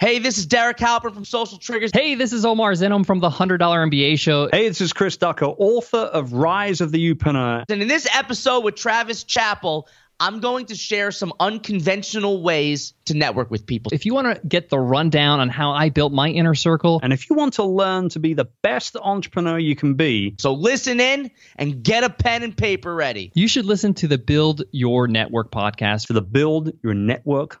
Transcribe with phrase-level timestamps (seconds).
[0.00, 1.90] Hey, this is Derek Halpern from Social Triggers.
[1.92, 4.48] Hey, this is Omar Zenhom from the $100 MBA Show.
[4.50, 7.64] Hey, this is Chris Ducker, author of Rise of the Youpreneur.
[7.68, 9.86] And in this episode with Travis Chappell,
[10.18, 13.92] I'm going to share some unconventional ways to network with people.
[13.92, 17.12] If you want to get the rundown on how I built my inner circle, and
[17.12, 20.98] if you want to learn to be the best entrepreneur you can be, so listen
[20.98, 23.32] in and get a pen and paper ready.
[23.34, 26.06] You should listen to the Build Your Network podcast.
[26.06, 27.60] For the Build Your Network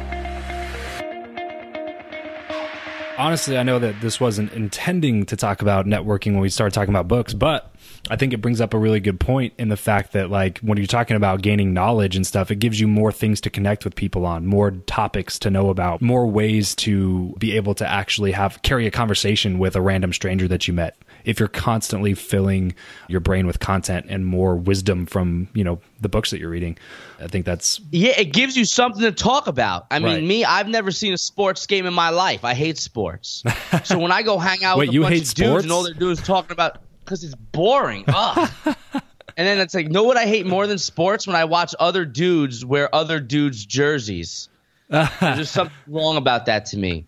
[3.21, 6.93] Honestly, I know that this wasn't intending to talk about networking when we started talking
[6.93, 7.73] about books, but
[8.09, 10.77] I think it brings up a really good point in the fact that, like, when
[10.79, 13.95] you're talking about gaining knowledge and stuff, it gives you more things to connect with
[13.95, 18.59] people on, more topics to know about, more ways to be able to actually have
[18.63, 20.97] carry a conversation with a random stranger that you met.
[21.23, 22.73] If you're constantly filling
[23.07, 26.77] your brain with content and more wisdom from, you know, the books that you're reading,
[27.19, 29.85] I think that's yeah, it gives you something to talk about.
[29.91, 30.23] I mean, right.
[30.23, 32.43] me, I've never seen a sports game in my life.
[32.43, 33.43] I hate sports.
[33.83, 35.33] so when I go hang out Wait, with a bunch of sports?
[35.33, 38.03] dudes and all they're doing is talking about because it's boring.
[38.07, 38.49] Ugh.
[38.65, 41.27] and then it's like, know what I hate more than sports?
[41.27, 44.49] When I watch other dudes wear other dudes' jerseys.
[44.89, 47.05] There's just something wrong about that to me.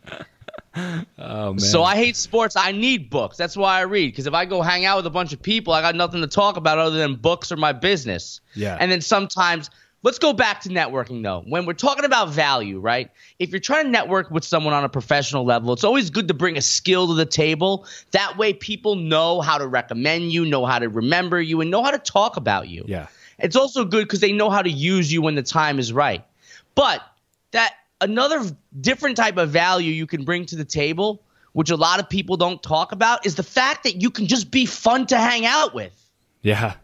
[0.76, 1.60] Oh, man.
[1.60, 2.56] So I hate sports.
[2.56, 3.38] I need books.
[3.38, 4.08] That's why I read.
[4.08, 6.28] Because if I go hang out with a bunch of people, I got nothing to
[6.28, 8.42] talk about other than books or my business.
[8.56, 8.78] Yeah.
[8.80, 9.70] And then sometimes
[10.04, 11.44] Let's go back to networking though.
[11.48, 13.10] When we're talking about value, right?
[13.40, 16.34] If you're trying to network with someone on a professional level, it's always good to
[16.34, 17.88] bring a skill to the table.
[18.12, 21.82] That way people know how to recommend you, know how to remember you, and know
[21.82, 22.84] how to talk about you.
[22.86, 23.08] Yeah.
[23.40, 26.26] It's also good because they know how to use you when the time is right.
[26.76, 27.02] But
[27.52, 28.44] that another
[28.82, 32.38] different type of value you can bring to the table, which a lot of people
[32.38, 35.74] don't talk about, is the fact that you can just be fun to hang out
[35.74, 35.94] with.
[36.42, 36.76] Yeah.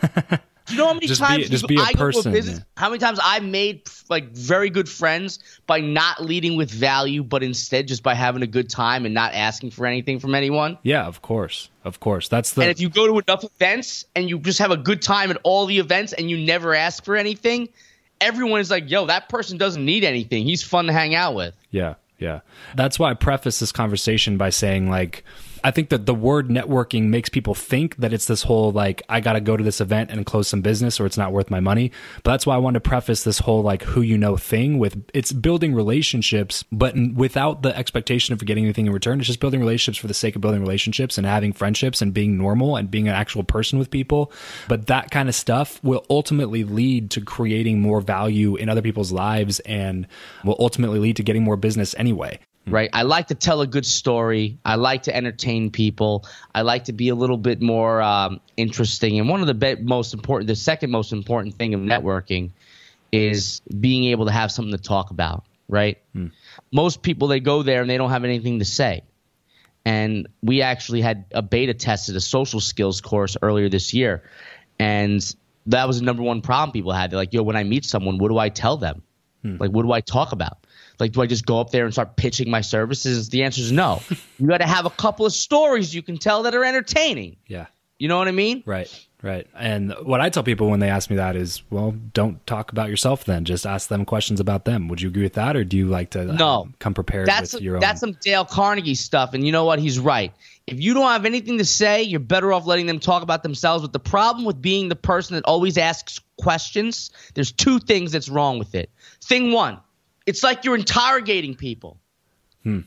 [0.00, 2.28] Do you know how many just times be, just be a I person, go to
[2.28, 2.58] a business?
[2.58, 2.64] Yeah.
[2.76, 7.42] How many times I made like very good friends by not leading with value, but
[7.42, 10.76] instead just by having a good time and not asking for anything from anyone?
[10.82, 12.28] Yeah, of course, of course.
[12.28, 12.62] That's the.
[12.62, 15.38] And if you go to enough events and you just have a good time at
[15.42, 17.70] all the events and you never ask for anything,
[18.20, 20.44] everyone is like, "Yo, that person doesn't need anything.
[20.44, 22.40] He's fun to hang out with." Yeah, yeah.
[22.74, 25.24] That's why I preface this conversation by saying like
[25.64, 29.20] I think that the word networking makes people think that it's this whole like I
[29.20, 31.60] got to go to this event and close some business or it's not worth my
[31.60, 31.92] money.
[32.22, 35.02] But that's why I wanted to preface this whole like who you know thing with
[35.14, 39.18] it's building relationships, but without the expectation of getting anything in return.
[39.18, 42.36] It's just building relationships for the sake of building relationships and having friendships and being
[42.36, 44.32] normal and being an actual person with people.
[44.68, 49.12] But that kind of stuff will ultimately lead to creating more value in other people's
[49.12, 50.06] lives and
[50.44, 52.38] will ultimately lead to getting more business anyway
[52.72, 52.90] right?
[52.92, 54.58] I like to tell a good story.
[54.64, 56.26] I like to entertain people.
[56.54, 59.18] I like to be a little bit more um, interesting.
[59.18, 62.50] And one of the be- most important, the second most important thing of networking
[63.12, 65.98] is being able to have something to talk about, right?
[66.12, 66.28] Hmm.
[66.72, 69.02] Most people, they go there and they don't have anything to say.
[69.84, 74.22] And we actually had a beta tested a social skills course earlier this year.
[74.78, 75.34] And
[75.66, 77.10] that was the number one problem people had.
[77.10, 79.02] They're like, yo, when I meet someone, what do I tell them?
[79.42, 79.56] Hmm.
[79.58, 80.66] Like, what do I talk about?
[80.98, 83.28] Like, do I just go up there and start pitching my services?
[83.28, 84.02] The answer is no.
[84.38, 87.36] you got to have a couple of stories you can tell that are entertaining.
[87.46, 87.66] Yeah.
[87.98, 88.62] You know what I mean?
[88.66, 89.06] Right.
[89.20, 89.48] Right.
[89.56, 92.88] And what I tell people when they ask me that is, well, don't talk about
[92.88, 93.44] yourself then.
[93.44, 94.86] Just ask them questions about them.
[94.88, 95.56] Would you agree with that?
[95.56, 96.48] Or do you like to no.
[96.62, 97.80] Um, come prepared that's with your own?
[97.80, 99.34] That's some Dale Carnegie stuff.
[99.34, 99.80] And you know what?
[99.80, 100.32] He's right.
[100.68, 103.82] If you don't have anything to say, you're better off letting them talk about themselves.
[103.82, 108.28] But the problem with being the person that always asks questions, there's two things that's
[108.28, 108.90] wrong with it.
[109.24, 109.80] Thing one,
[110.28, 111.98] it's like you're interrogating people.
[112.62, 112.80] Hmm.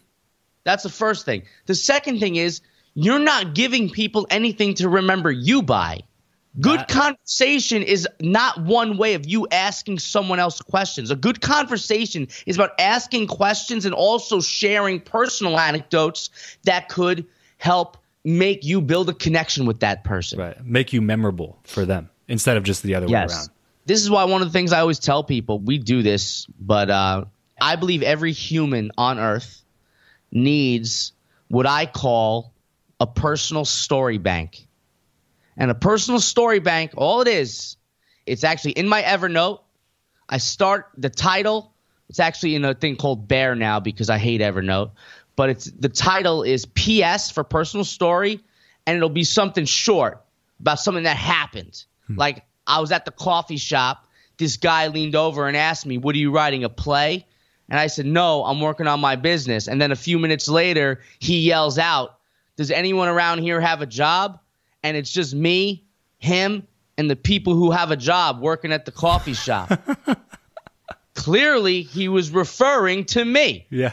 [0.63, 1.41] That's the first thing.
[1.65, 2.61] The second thing is
[2.93, 6.01] you're not giving people anything to remember you by.
[6.59, 11.09] Good that, conversation is not one way of you asking someone else questions.
[11.09, 16.29] A good conversation is about asking questions and also sharing personal anecdotes
[16.65, 17.25] that could
[17.57, 20.37] help make you build a connection with that person.
[20.37, 20.63] Right.
[20.63, 23.29] Make you memorable for them instead of just the other yes.
[23.31, 23.49] way around
[23.91, 26.89] this is why one of the things I always tell people we do this, but
[26.89, 27.25] uh,
[27.59, 29.63] I believe every human on earth
[30.31, 31.11] needs
[31.49, 32.53] what I call
[33.01, 34.65] a personal story bank.
[35.57, 37.75] And a personal story bank, all it is,
[38.25, 39.59] it's actually in my Evernote.
[40.29, 41.73] I start the title.
[42.07, 44.91] It's actually in a thing called Bear now because I hate Evernote.
[45.35, 48.39] But it's the title is PS for personal story,
[48.87, 50.23] and it'll be something short
[50.61, 51.83] about something that happened.
[52.07, 52.15] Hmm.
[52.15, 54.07] Like I was at the coffee shop.
[54.37, 57.27] This guy leaned over and asked me, What are you writing, a play?
[57.69, 59.67] And I said, No, I'm working on my business.
[59.67, 62.17] And then a few minutes later, he yells out,
[62.55, 64.39] Does anyone around here have a job?
[64.83, 65.83] And it's just me,
[66.17, 66.65] him,
[66.97, 69.71] and the people who have a job working at the coffee shop.
[71.13, 73.67] Clearly, he was referring to me.
[73.69, 73.91] Yeah.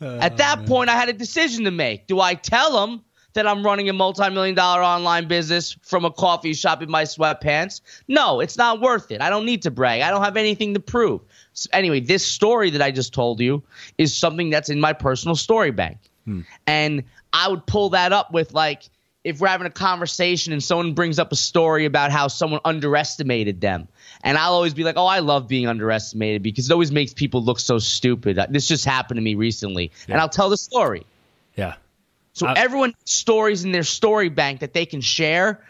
[0.00, 2.06] Uh, at that point, I had a decision to make.
[2.06, 3.02] Do I tell him
[3.34, 7.80] that I'm running a multi-million dollar online business from a coffee shop in my sweatpants.
[8.08, 9.20] No, it's not worth it.
[9.20, 10.02] I don't need to brag.
[10.02, 11.20] I don't have anything to prove.
[11.52, 13.62] So anyway, this story that I just told you
[13.98, 15.98] is something that's in my personal story bank.
[16.24, 16.40] Hmm.
[16.66, 18.88] And I would pull that up with like
[19.24, 23.60] if we're having a conversation and someone brings up a story about how someone underestimated
[23.60, 23.86] them.
[24.24, 27.42] And I'll always be like, oh, I love being underestimated because it always makes people
[27.42, 28.40] look so stupid.
[28.50, 29.92] This just happened to me recently.
[30.06, 30.14] Yeah.
[30.14, 31.06] And I'll tell the story.
[31.56, 31.74] Yeah.
[32.32, 35.64] So uh, everyone stories in their story bank that they can share,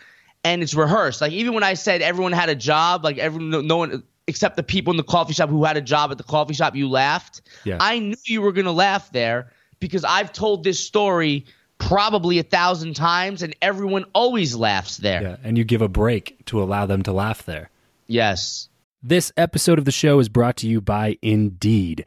[0.44, 1.20] and it's rehearsed.
[1.20, 4.62] Like even when I said everyone had a job, like everyone, no one except the
[4.62, 7.42] people in the coffee shop who had a job at the coffee shop, you laughed.
[7.64, 7.78] Yeah.
[7.80, 11.46] I knew you were gonna laugh there because I've told this story
[11.78, 15.22] probably a thousand times, and everyone always laughs there.
[15.22, 17.70] Yeah, and you give a break to allow them to laugh there.
[18.06, 18.68] Yes.
[19.02, 22.06] This episode of the show is brought to you by Indeed.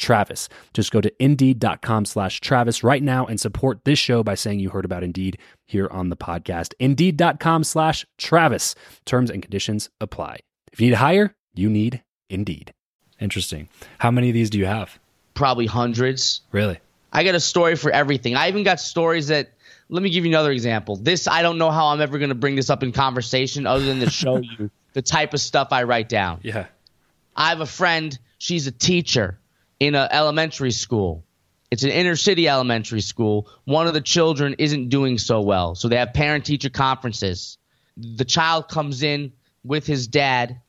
[0.00, 0.48] Travis.
[0.74, 4.70] Just go to indeed.com slash Travis right now and support this show by saying you
[4.70, 6.74] heard about Indeed here on the podcast.
[6.80, 8.74] Indeed.com slash Travis.
[9.04, 10.40] Terms and conditions apply.
[10.72, 12.72] If you need to hire, you need Indeed.
[13.20, 13.68] Interesting.
[13.98, 14.98] How many of these do you have?
[15.34, 16.40] Probably hundreds.
[16.52, 16.80] Really?
[17.12, 18.34] I got a story for everything.
[18.34, 19.52] I even got stories that.
[19.92, 20.94] Let me give you another example.
[20.94, 23.84] This I don't know how I'm ever going to bring this up in conversation, other
[23.84, 26.40] than to show you the type of stuff I write down.
[26.42, 26.66] Yeah.
[27.34, 28.16] I have a friend.
[28.38, 29.38] She's a teacher
[29.80, 31.24] in an elementary school.
[31.70, 33.48] It's an inner city elementary school.
[33.64, 37.58] One of the children isn't doing so well, so they have parent teacher conferences.
[37.96, 39.32] The child comes in
[39.64, 40.60] with his dad.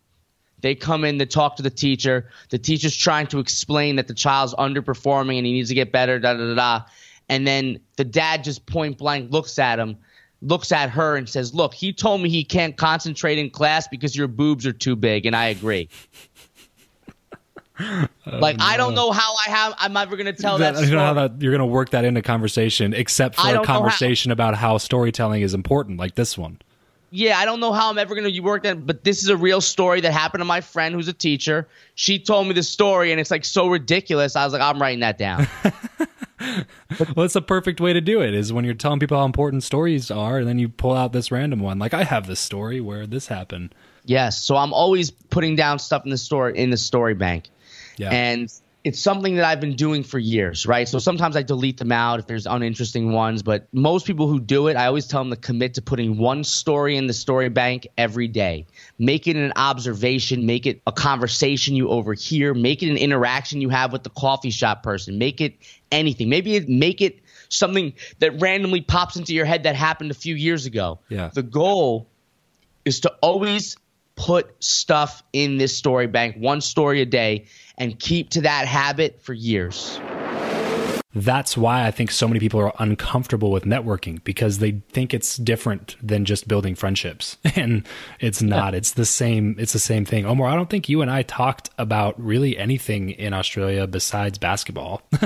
[0.62, 2.30] They come in to talk to the teacher.
[2.50, 6.20] The teacher's trying to explain that the child's underperforming and he needs to get better,
[6.20, 6.86] da da da da.
[7.30, 9.98] And then the dad just point blank looks at him,
[10.42, 14.16] looks at her, and says, Look, he told me he can't concentrate in class because
[14.16, 15.26] your boobs are too big.
[15.26, 15.90] And I agree.
[18.24, 19.74] Oh, like I don't know how I have.
[19.80, 20.76] I'm never gonna tell that.
[20.76, 21.02] I don't know story.
[21.02, 23.80] how that you're going to work that into conversation, except for a don't how.
[23.80, 26.60] conversation about how storytelling is important, like this one.
[27.10, 29.36] Yeah, I don't know how I'm ever going to work that, but this is a
[29.36, 31.68] real story that happened to my friend who's a teacher.
[31.96, 34.38] She told me the story, and it's like so ridiculous.
[34.38, 35.48] I was like, I'm writing that down.
[37.16, 38.34] Well, it's a perfect way to do it.
[38.34, 41.32] Is when you're telling people how important stories are, and then you pull out this
[41.32, 41.80] random one.
[41.80, 43.74] Like I have this story where this happened.
[44.06, 47.50] yes, so I'm always putting down stuff in the story in the story bank,
[48.02, 48.12] Yeah.
[48.12, 48.52] and
[48.84, 50.88] it's something that I've been doing for years, right?
[50.88, 54.70] So sometimes I delete them out if there's uninteresting ones, but most people who do
[54.70, 57.88] it, I always tell them to commit to putting one story in the story bank
[57.98, 58.66] every day.
[58.98, 63.70] Make it an observation, make it a conversation you overhear, make it an interaction you
[63.70, 65.58] have with the coffee shop person, make it
[65.92, 66.30] anything.
[66.30, 70.34] Maybe it, make it something that randomly pops into your head that happened a few
[70.34, 71.00] years ago.
[71.10, 71.30] Yeah.
[71.32, 72.08] The goal
[72.84, 73.78] is to always
[74.22, 79.20] put stuff in this story bank, one story a day, and keep to that habit
[79.24, 80.00] for years.
[81.14, 85.36] That's why I think so many people are uncomfortable with networking because they think it's
[85.36, 87.38] different than just building friendships.
[87.62, 87.86] And
[88.20, 88.74] it's not.
[88.74, 90.26] It's the same it's the same thing.
[90.26, 95.02] Omar, I don't think you and I talked about really anything in Australia besides basketball.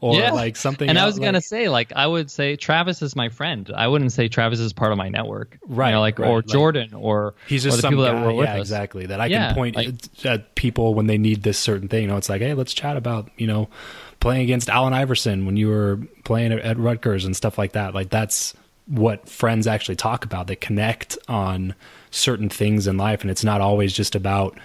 [0.00, 0.30] or yeah.
[0.30, 3.70] like something And I was gonna say, like, I would say Travis is my friend.
[3.74, 6.36] I wouldn't say Travis is part of my network, You Right, know, like right, or
[6.36, 8.60] like- Jordan or He's or just the some people guy, that were with yeah, us.
[8.60, 9.06] exactly.
[9.06, 12.02] That I Yeah, can point like- at people when they need this certain thing.
[12.02, 13.68] You know, it's like, hey, let's chat about you know
[14.20, 17.94] playing against Allen Iverson when you were playing at, Rutgers and stuff like that.
[17.94, 18.54] Like that's
[18.86, 20.46] what friends actually talk about.
[20.46, 21.74] They connect on
[22.10, 24.58] certain things in life, and it's not always just about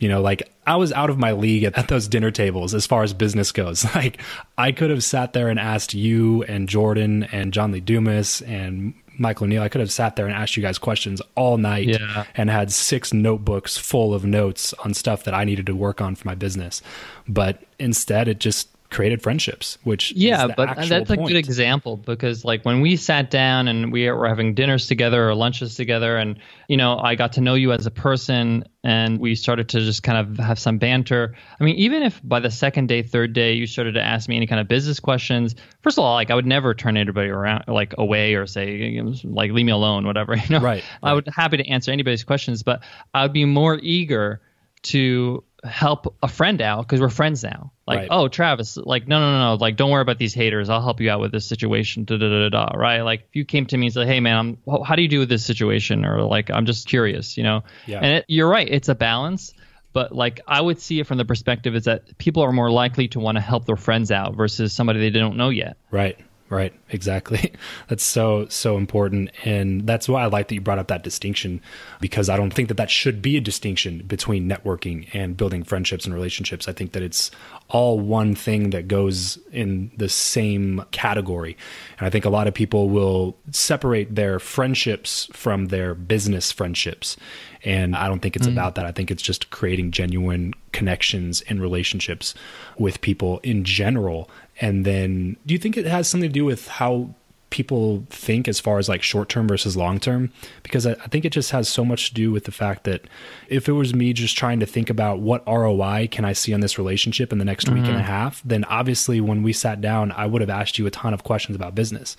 [0.00, 2.86] you know like i was out of my league at, at those dinner tables as
[2.86, 4.20] far as business goes like
[4.56, 8.94] i could have sat there and asked you and jordan and john lee dumas and
[9.18, 12.26] michael o'neal i could have sat there and asked you guys questions all night Yeah.
[12.36, 16.14] and had six notebooks full of notes on stuff that i needed to work on
[16.14, 16.80] for my business
[17.26, 21.28] but instead it just created friendships which Yeah, but uh, that's a point.
[21.28, 25.34] good example because, like, when we sat down and we were having dinners together or
[25.34, 29.34] lunches together, and you know, I got to know you as a person, and we
[29.34, 31.34] started to just kind of have some banter.
[31.60, 34.36] I mean, even if by the second day, third day, you started to ask me
[34.36, 37.64] any kind of business questions, first of all, like, I would never turn anybody around,
[37.68, 40.34] like, away or say, like, leave me alone, whatever.
[40.48, 43.78] You know, Right, I would happy to answer anybody's questions, but I would be more
[43.82, 44.40] eager
[44.84, 47.72] to help a friend out because we're friends now.
[47.86, 48.08] Like, Right.
[48.10, 50.68] oh, Travis, like, no, no, no, no, like, don't worry about these haters.
[50.68, 52.04] I'll help you out with this situation.
[52.04, 52.66] Da da da da.
[52.66, 53.00] da right?
[53.00, 55.18] Like, if you came to me and said, hey, man, I'm, how do you do
[55.18, 56.04] with this situation?
[56.04, 57.64] Or like, I'm just curious, you know.
[57.86, 57.98] Yeah.
[57.98, 59.52] And it, you're right, it's a balance.
[59.92, 63.08] But like, I would see it from the perspective is that people are more likely
[63.08, 65.76] to want to help their friends out versus somebody they don't know yet.
[65.90, 66.18] Right.
[66.50, 66.72] Right.
[66.88, 67.52] Exactly.
[67.88, 69.30] That's so, so important.
[69.44, 71.60] And that's why I like that you brought up that distinction
[72.00, 76.06] because I don't think that that should be a distinction between networking and building friendships
[76.06, 76.66] and relationships.
[76.66, 77.30] I think that it's
[77.68, 81.56] all one thing that goes in the same category.
[81.98, 87.16] And I think a lot of people will separate their friendships from their business friendships.
[87.64, 88.52] And I don't think it's mm.
[88.52, 88.86] about that.
[88.86, 92.34] I think it's just creating genuine connections and relationships
[92.78, 94.30] with people in general.
[94.60, 97.14] And then do you think it has something to do with how
[97.50, 100.30] people think as far as like short term versus long term
[100.62, 103.02] because I, I, think it just has so much to do with the fact that
[103.48, 106.60] if it was me just trying to think about what ROI can I see on
[106.60, 107.76] this relationship in the next mm-hmm.
[107.76, 108.06] week and a mm-hmm.
[108.06, 111.24] half, then obviously when we sat down, I would have asked you a ton of
[111.24, 112.16] questions about business.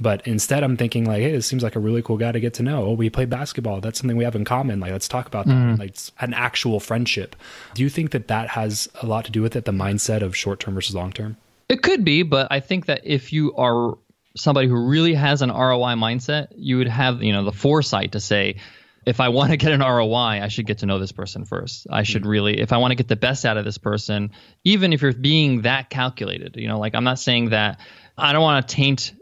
[0.00, 2.54] But instead, I'm thinking like, hey, this seems like a really cool guy to get
[2.54, 2.84] to know.
[2.84, 3.80] Oh, we play basketball.
[3.80, 4.78] That's something we have in common.
[4.78, 5.56] Like, let's talk about that.
[5.56, 5.78] Mm.
[5.78, 7.34] Like, it's an actual friendship.
[7.74, 9.64] Do you think that that has a lot to do with it?
[9.64, 11.36] The mindset of short term versus long term.
[11.68, 13.98] It could be, but I think that if you are
[14.38, 18.20] somebody who really has an ROI mindset, you would have you know the foresight to
[18.20, 18.56] say,
[19.06, 21.86] if I want to get an ROI, I should get to know this person first.
[21.90, 22.30] I should mm-hmm.
[22.30, 24.32] really, if I want to get the best out of this person,
[24.64, 27.80] even if you're being that calculated, you know, like I'm not saying that
[28.16, 29.14] I don't want to taint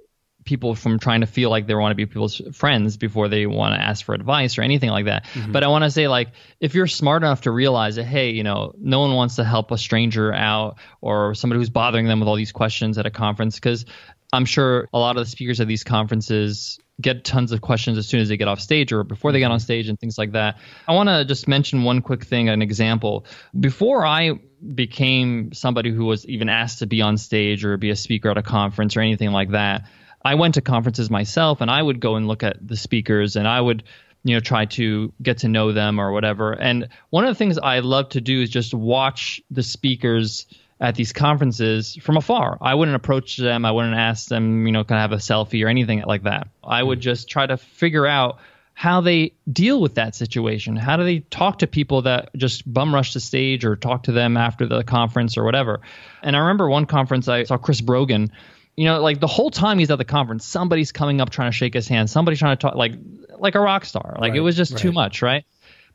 [0.46, 3.74] people from trying to feel like they want to be people's friends before they want
[3.74, 5.24] to ask for advice or anything like that.
[5.26, 5.52] Mm-hmm.
[5.52, 6.28] But I want to say like
[6.60, 9.72] if you're smart enough to realize that hey, you know, no one wants to help
[9.72, 13.56] a stranger out or somebody who's bothering them with all these questions at a conference
[13.56, 13.84] because
[14.32, 18.06] I'm sure a lot of the speakers at these conferences get tons of questions as
[18.06, 19.64] soon as they get off stage or before they get on mm-hmm.
[19.64, 20.58] stage and things like that.
[20.88, 23.26] I want to just mention one quick thing, an example.
[23.58, 24.32] Before I
[24.74, 28.38] became somebody who was even asked to be on stage or be a speaker at
[28.38, 29.84] a conference or anything like that,
[30.24, 33.46] I went to conferences myself and I would go and look at the speakers and
[33.46, 33.84] I would
[34.24, 36.52] you know try to get to know them or whatever.
[36.52, 40.46] And one of the things I love to do is just watch the speakers
[40.80, 42.58] at these conferences from afar.
[42.60, 43.64] I wouldn't approach them.
[43.64, 46.48] I wouldn't ask them, you know, can I have a selfie or anything like that.
[46.62, 47.02] I would hmm.
[47.02, 48.38] just try to figure out
[48.74, 50.76] how they deal with that situation.
[50.76, 54.12] How do they talk to people that just bum rush the stage or talk to
[54.12, 55.80] them after the conference or whatever?
[56.22, 58.32] And I remember one conference I saw Chris Brogan.
[58.76, 61.56] You know, like the whole time he's at the conference, somebody's coming up trying to
[61.56, 62.10] shake his hand.
[62.10, 62.92] Somebody's trying to talk like
[63.38, 64.16] like a rock star.
[64.20, 64.80] Like right, it was just right.
[64.82, 65.46] too much, right?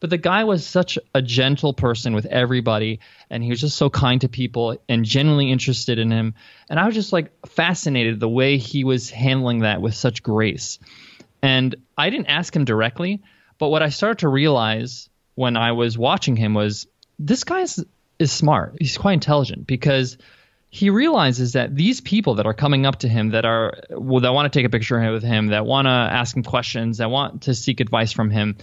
[0.02, 3.90] But the guy was such a gentle person with everybody, and he was just so
[3.90, 6.34] kind to people and genuinely interested in him.
[6.70, 10.80] And I was just like fascinated the way he was handling that with such grace.
[11.44, 13.22] And I didn't ask him directly,
[13.60, 16.88] but what I started to realize when I was watching him was
[17.20, 17.86] this guy is,
[18.18, 18.78] is smart.
[18.80, 20.18] He's quite intelligent because
[20.72, 24.34] he realizes that these people that are coming up to him that are well, that
[24.34, 27.44] want to take a picture with him, that want to ask him questions, that want
[27.44, 28.58] to seek advice from him,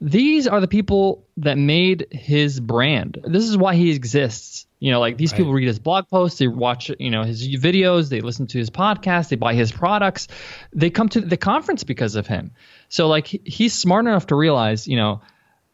[0.00, 3.18] these are the people that made his brand.
[3.24, 4.66] This is why he exists.
[4.80, 5.38] You know, like these right.
[5.38, 8.68] people read his blog posts, they watch, you know, his videos, they listen to his
[8.68, 10.28] podcast, they buy his products.
[10.74, 12.50] They come to the conference because of him.
[12.90, 15.22] So like he's smart enough to realize, you know,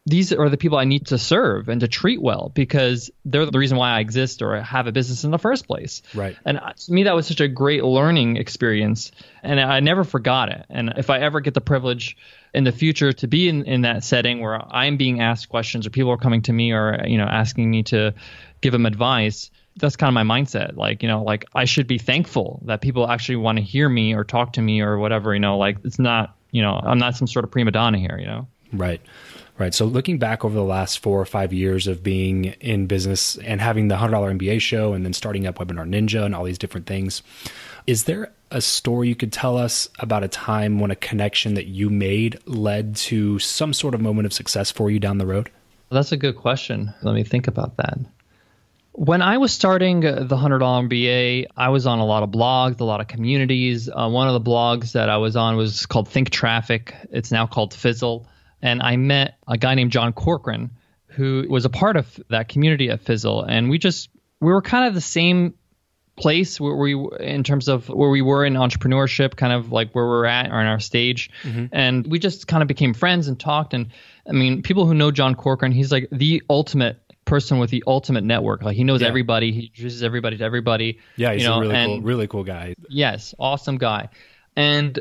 [0.05, 3.59] these are the people I need to serve and to treat well because they're the
[3.59, 6.01] reason why I exist or have a business in the first place.
[6.15, 6.35] Right.
[6.43, 9.11] And to me, that was such a great learning experience,
[9.43, 10.65] and I never forgot it.
[10.69, 12.17] And if I ever get the privilege
[12.53, 15.91] in the future to be in, in that setting where I'm being asked questions or
[15.91, 18.15] people are coming to me or you know asking me to
[18.59, 20.75] give them advice, that's kind of my mindset.
[20.75, 24.15] Like you know, like I should be thankful that people actually want to hear me
[24.15, 25.31] or talk to me or whatever.
[25.31, 28.17] You know, like it's not you know I'm not some sort of prima donna here.
[28.19, 28.47] You know.
[28.73, 29.01] Right.
[29.57, 29.73] Right.
[29.73, 33.61] So looking back over the last four or five years of being in business and
[33.61, 36.57] having the hundred dollar MBA show and then starting up Webinar Ninja and all these
[36.57, 37.21] different things,
[37.85, 41.67] is there a story you could tell us about a time when a connection that
[41.67, 45.49] you made led to some sort of moment of success for you down the road?
[45.89, 46.93] Well, that's a good question.
[47.01, 47.97] Let me think about that.
[48.93, 52.83] When I was starting the $100 MBA, I was on a lot of blogs, a
[52.83, 53.89] lot of communities.
[53.89, 56.93] Uh, one of the blogs that I was on was called Think Traffic.
[57.09, 58.27] It's now called Fizzle
[58.61, 60.71] and I met a guy named John Corcoran
[61.07, 64.87] who was a part of that community at Fizzle, and we just we were kind
[64.87, 65.55] of the same
[66.17, 70.05] place where we in terms of where we were in entrepreneurship kind of like where
[70.05, 71.29] we're at or in our stage.
[71.43, 71.65] Mm-hmm.
[71.71, 73.73] and we just kind of became friends and talked.
[73.73, 73.87] And
[74.27, 78.23] i mean people who know john corcoran he's like the ultimate person with the ultimate
[78.23, 78.61] network.
[78.61, 79.07] Like he knows yeah.
[79.07, 79.51] everybody.
[79.51, 82.43] He introduces everybody to everybody yeah he's you know, a really and, cool really cool
[82.43, 82.75] guy.
[82.89, 84.09] Yes awesome guy.
[84.55, 84.99] And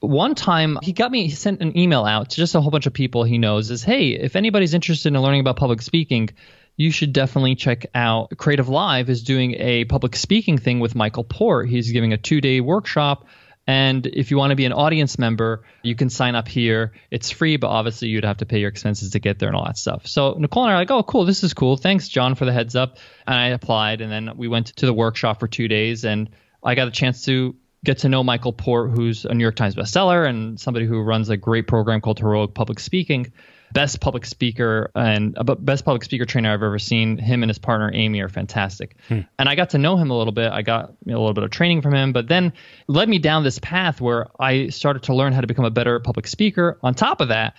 [0.00, 2.86] one time he got me he sent an email out to just a whole bunch
[2.86, 6.28] of people he knows is hey if anybody's interested in learning about public speaking
[6.76, 11.24] you should definitely check out creative live is doing a public speaking thing with michael
[11.24, 13.26] port he's giving a two-day workshop.
[13.66, 16.92] And if you want to be an audience member you can sign up here.
[17.10, 19.66] It's free but obviously you'd have to pay your expenses to get there and all
[19.66, 20.06] that stuff.
[20.06, 21.26] So nicole and i are like oh cool.
[21.26, 21.76] This is cool.
[21.76, 22.96] Thanks john for the heads up.
[23.26, 26.30] And i applied and then we went to the workshop for two days and
[26.62, 29.74] i got a chance to get to know Michael Port, who's a New York Times
[29.74, 33.32] bestseller and somebody who runs a great program called Heroic Public Speaking.
[33.74, 37.18] Best public speaker and uh, best public speaker trainer I've ever seen.
[37.18, 38.96] Him and his partner Amy are fantastic.
[39.08, 39.20] Hmm.
[39.38, 40.50] And I got to know him a little bit.
[40.50, 42.54] I got a little bit of training from him, but then
[42.86, 46.00] led me down this path where I started to learn how to become a better
[46.00, 46.78] public speaker.
[46.82, 47.56] On top of that,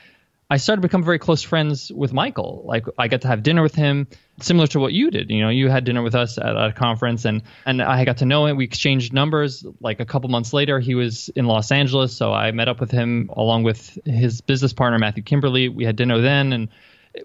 [0.51, 2.63] I started to become very close friends with Michael.
[2.65, 4.07] Like I got to have dinner with him,
[4.41, 5.29] similar to what you did.
[5.29, 8.25] You know, you had dinner with us at, a conference, and and I got to
[8.25, 8.57] know him.
[8.57, 9.63] We exchanged numbers.
[9.79, 12.89] Like a couple months later, he was in Los Angeles, so I met up with
[12.89, 15.69] him along with his business partner Matthew Kimberley.
[15.69, 16.69] We had dinner then, and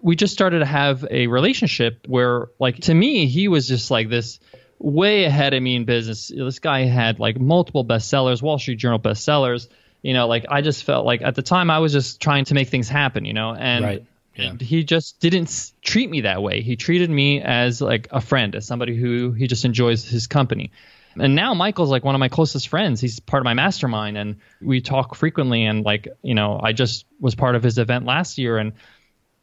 [0.03, 4.07] we just started to have a relationship where, like, to me, he was just like
[4.07, 4.39] this
[4.77, 6.27] way ahead of me in business.
[6.27, 9.67] This guy had like multiple bestsellers, Wall Street Journal bestsellers
[10.05, 12.53] you know, like I just felt like at the time I was just trying to
[12.53, 14.05] make things happen, you know, and, right.
[14.35, 14.49] yeah.
[14.49, 16.61] and he just didn't treat me that way.
[16.61, 20.69] He treated me as like a friend, as somebody who he just enjoys his company.
[21.17, 23.01] And now Michael's like one of my closest friends.
[23.01, 25.65] He's part of my mastermind and we talk frequently.
[25.65, 28.73] And like, you know, I just was part of his event last year and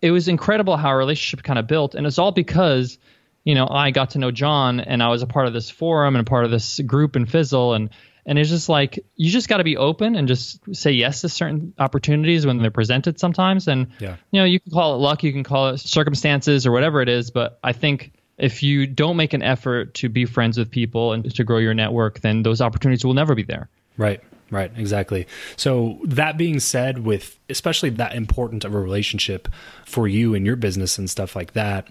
[0.01, 1.97] it was incredible how our relationship kind of built.
[1.97, 2.99] And it's all because,
[3.43, 6.15] you know, I got to know John and I was a part of this forum
[6.15, 7.75] and a part of this group in Fizzle.
[7.75, 7.91] And
[8.25, 11.29] and it's just like you just got to be open and just say yes to
[11.29, 13.67] certain opportunities when they're presented sometimes.
[13.67, 14.17] And yeah.
[14.31, 17.09] you know, you can call it luck, you can call it circumstances or whatever it
[17.09, 21.13] is, but I think if you don't make an effort to be friends with people
[21.13, 23.69] and to grow your network, then those opportunities will never be there.
[23.97, 24.21] Right.
[24.51, 25.27] Right, exactly.
[25.57, 29.49] So that being said, with especially that important of a relationship
[29.87, 31.91] for you and your business and stuff like that,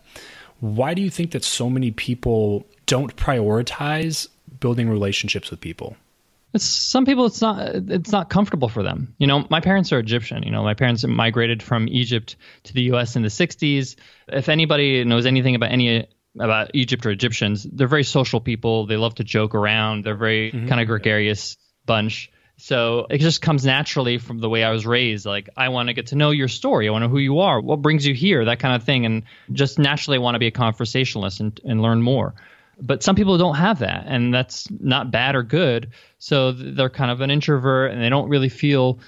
[0.59, 4.27] why do you think that so many people don't prioritize
[4.59, 5.97] building relationships with people?
[6.53, 9.15] It's some people it's not it's not comfortable for them.
[9.17, 10.43] You know, my parents are Egyptian.
[10.43, 13.15] You know, my parents migrated from Egypt to the U.S.
[13.15, 13.95] in the '60s.
[14.27, 16.07] If anybody knows anything about any
[16.39, 18.85] about Egypt or Egyptians, they're very social people.
[18.85, 20.03] They love to joke around.
[20.03, 20.67] They're very mm-hmm.
[20.67, 22.31] kind of gregarious bunch.
[22.57, 25.25] So it just comes naturally from the way I was raised.
[25.25, 26.87] Like I want to get to know your story.
[26.87, 29.05] I want to know who you are, what brings you here, that kind of thing,
[29.05, 32.35] and just naturally want to be a conversationalist and, and learn more
[32.81, 35.91] but some people don't have that and that's not bad or good.
[36.19, 38.99] So they're kind of an introvert and they don't really feel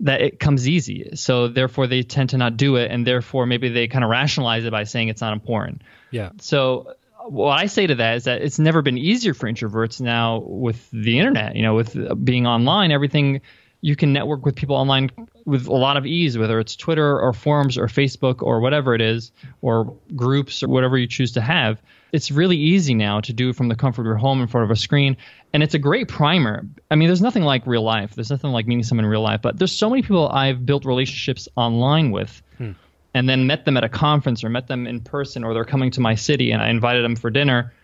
[0.00, 1.10] that it comes easy.
[1.14, 4.64] So therefore they tend to not do it and therefore maybe they kind of rationalize
[4.64, 5.82] it by saying it's not important.
[6.10, 6.30] Yeah.
[6.40, 6.94] So
[7.26, 10.90] what I say to that is that it's never been easier for introverts now with
[10.90, 13.40] the internet, you know, with being online, everything
[13.84, 15.10] you can network with people online
[15.44, 19.02] with a lot of ease, whether it's Twitter or forums or Facebook or whatever it
[19.02, 21.82] is, or groups or whatever you choose to have.
[22.10, 24.70] It's really easy now to do from the comfort of your home in front of
[24.70, 25.18] a screen
[25.52, 26.66] and it's a great primer.
[26.90, 28.14] I mean there's nothing like real life.
[28.14, 30.86] There's nothing like meeting someone in real life but there's so many people i've built
[30.86, 32.72] relationships online with hmm.
[33.12, 35.90] and then met them at a conference or met them in person or they're coming
[35.90, 37.74] to my city and i invited them for dinner.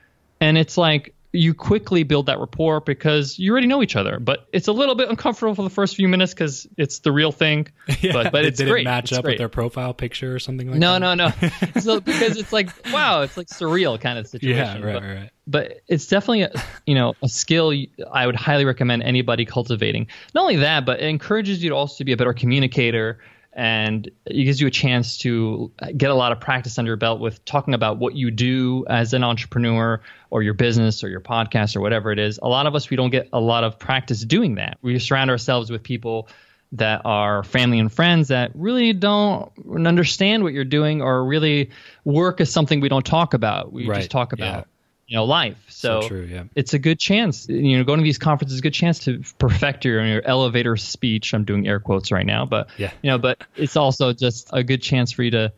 [0.41, 4.19] And it's like you quickly build that rapport because you already know each other.
[4.19, 7.33] But it's a little bit uncomfortable for the first few minutes because it's the real
[7.33, 7.69] thing.
[8.01, 8.83] Yeah, but but it's did great.
[8.83, 9.33] It match it's up great.
[9.33, 11.01] with their profile picture or something like no, that.
[11.01, 11.33] No, no,
[11.75, 11.81] no.
[11.81, 14.81] so because it's like wow, it's like surreal kind of situation.
[14.81, 15.31] Yeah, right, but, right.
[15.47, 16.53] But it's definitely a,
[16.87, 17.75] you know a skill
[18.11, 20.07] I would highly recommend anybody cultivating.
[20.35, 23.19] Not only that, but it encourages you to also be a better communicator
[23.53, 27.21] and it gives you a chance to get a lot of practice under your belt
[27.21, 31.77] with talking about what you do as an entrepreneur or your business or your podcast
[31.77, 32.39] or whatever it is.
[32.43, 34.79] A lot of us, we don't get a lot of practice doing that.
[34.83, 36.29] We surround ourselves with people
[36.73, 39.51] that are family and friends that really don't
[39.85, 41.71] understand what you're doing or really
[42.05, 43.73] work as something we don't talk about.
[43.73, 43.99] We right.
[43.99, 44.59] just talk about.
[44.59, 44.65] Yeah
[45.11, 45.59] you know life.
[45.69, 46.45] So, so true, yeah.
[46.55, 47.49] it's a good chance.
[47.49, 50.77] You know, going to these conferences is a good chance to perfect your your elevator
[50.77, 51.35] speech.
[51.35, 54.63] I'm doing air quotes right now, but yeah, you know, but it's also just a
[54.63, 55.53] good chance for you to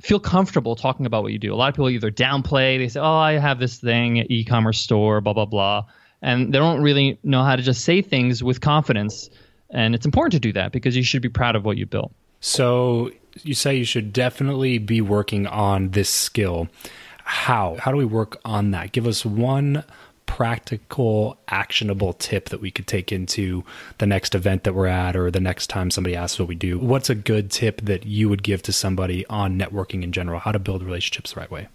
[0.00, 1.52] feel comfortable talking about what you do.
[1.52, 5.20] A lot of people either downplay, they say, "Oh, I have this thing, e-commerce store,
[5.20, 5.84] blah blah blah,"
[6.22, 9.28] and they don't really know how to just say things with confidence.
[9.68, 12.12] And it's important to do that because you should be proud of what you built.
[12.40, 13.10] So
[13.42, 16.68] you say you should definitely be working on this skill
[17.24, 17.76] how?
[17.80, 18.92] How do we work on that?
[18.92, 19.82] Give us one
[20.26, 23.64] practical, actionable tip that we could take into
[23.98, 26.78] the next event that we're at or the next time somebody asks what we do.
[26.78, 30.40] What's a good tip that you would give to somebody on networking in general?
[30.40, 31.68] How to build relationships the right way?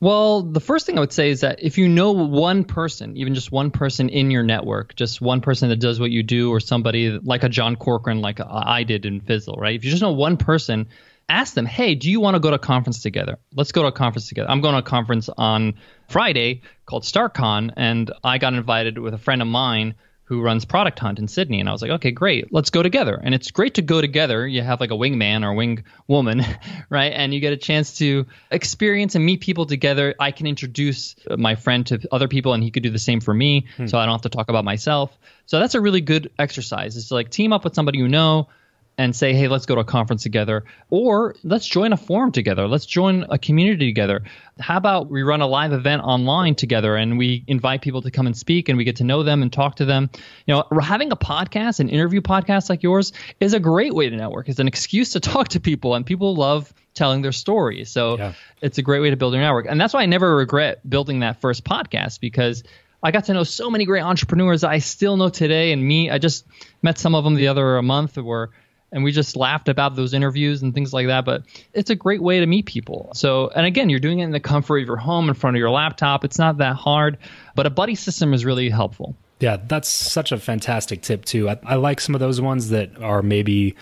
[0.00, 3.34] Well, the first thing I would say is that if you know one person, even
[3.34, 6.60] just one person in your network, just one person that does what you do, or
[6.60, 9.74] somebody like a John Corcoran, like I did in Fizzle, right?
[9.74, 10.88] If you just know one person
[11.28, 13.38] ask them, hey, do you want to go to a conference together?
[13.54, 14.50] Let's go to a conference together.
[14.50, 15.74] I'm going to a conference on
[16.08, 19.94] Friday called StartCon, and I got invited with a friend of mine
[20.26, 21.60] who runs Product Hunt in Sydney.
[21.60, 23.20] And I was like, okay, great, let's go together.
[23.22, 24.46] And it's great to go together.
[24.46, 26.42] You have like a wingman or a wing woman,
[26.90, 27.12] right?
[27.12, 30.14] And you get a chance to experience and meet people together.
[30.18, 33.34] I can introduce my friend to other people, and he could do the same for
[33.34, 33.66] me.
[33.76, 33.86] Hmm.
[33.86, 35.16] So I don't have to talk about myself.
[35.44, 36.96] So that's a really good exercise.
[36.96, 38.48] It's to like team up with somebody you know
[38.96, 42.68] and say, hey, let's go to a conference together, or let's join a forum together.
[42.68, 44.22] Let's join a community together.
[44.60, 48.26] How about we run a live event online together and we invite people to come
[48.26, 50.10] and speak and we get to know them and talk to them?
[50.46, 54.16] You know, having a podcast, an interview podcast like yours, is a great way to
[54.16, 54.48] network.
[54.48, 57.90] It's an excuse to talk to people, and people love telling their stories.
[57.90, 58.32] So yeah.
[58.62, 59.66] it's a great way to build your network.
[59.68, 62.62] And that's why I never regret building that first podcast because
[63.02, 65.72] I got to know so many great entrepreneurs I still know today.
[65.72, 66.46] And me, I just
[66.80, 68.50] met some of them the other month where,
[68.94, 71.26] and we just laughed about those interviews and things like that.
[71.26, 71.42] But
[71.74, 73.10] it's a great way to meet people.
[73.12, 75.58] So, and again, you're doing it in the comfort of your home in front of
[75.58, 76.24] your laptop.
[76.24, 77.18] It's not that hard,
[77.54, 79.16] but a buddy system is really helpful.
[79.40, 81.50] Yeah, that's such a fantastic tip too.
[81.50, 83.74] I, I like some of those ones that are maybe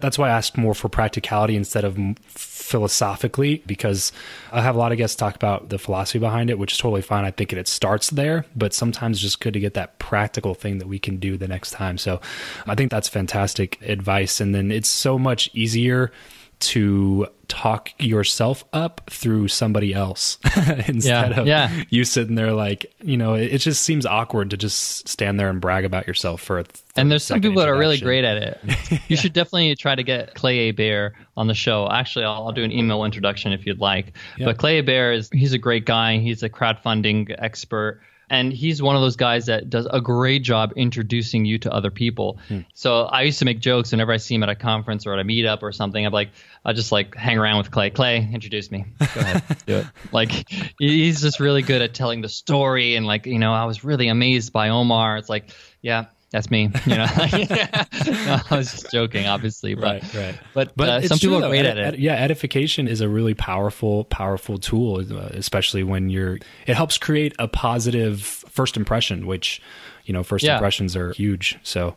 [0.00, 4.12] that's why I asked more for practicality instead of philosophically, because
[4.52, 7.02] I have a lot of guests talk about the philosophy behind it, which is totally
[7.02, 7.24] fine.
[7.24, 10.88] I think it starts there, but sometimes just good to get that practical thing that
[10.88, 11.98] we can do the next time.
[11.98, 12.20] So
[12.66, 14.40] I think that's fantastic advice.
[14.40, 16.12] And then it's so much easier
[16.60, 20.38] to talk yourself up through somebody else
[20.86, 21.84] instead yeah, of yeah.
[21.90, 25.48] you sitting there like you know it, it, just seems awkward to just stand there
[25.48, 28.36] and brag about yourself for a and there's some people that are really great at
[28.36, 28.60] it.
[28.90, 29.16] You yeah.
[29.16, 31.88] should definitely try to get Clay Hebert on the show.
[31.90, 34.16] Actually I'll, I'll do an email introduction if you'd like.
[34.38, 36.18] But Clay Hebert is he's a great guy.
[36.18, 40.72] He's a crowdfunding expert and he's one of those guys that does a great job
[40.76, 42.38] introducing you to other people.
[42.46, 42.60] Hmm.
[42.72, 45.18] So I used to make jokes whenever I see him at a conference or at
[45.18, 46.06] a meetup or something.
[46.06, 46.30] I'm like,
[46.64, 47.90] I just like hang around with Clay.
[47.90, 48.84] Clay, introduce me.
[48.98, 49.86] Go ahead, do it.
[50.12, 53.82] Like he's just really good at telling the story, and like you know, I was
[53.82, 55.16] really amazed by Omar.
[55.16, 55.50] It's like,
[55.82, 56.70] yeah, that's me.
[56.86, 57.06] You know,
[58.06, 60.40] no, I was just joking, obviously, but right, right.
[60.54, 61.98] but, but uh, some people true, are great at it.
[61.98, 66.38] yeah, edification is a really powerful, powerful tool, uh, especially when you're.
[66.66, 69.60] It helps create a positive first impression, which
[70.04, 70.54] you know, first yeah.
[70.54, 71.58] impressions are huge.
[71.62, 71.96] So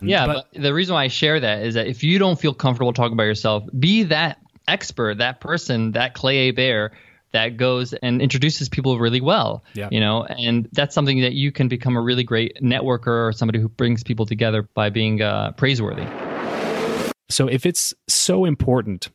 [0.00, 2.54] yeah, but, but the reason why I share that is that if you don't feel
[2.54, 6.92] comfortable talking about yourself, be that expert, that person, that Clay Hebert
[7.32, 9.64] that goes and introduces people really well.
[9.74, 9.88] Yeah.
[9.90, 13.60] You know, and that's something that you can become a really great networker or somebody
[13.60, 16.06] who brings people together by being uh, praiseworthy.
[17.28, 19.10] So if it's so important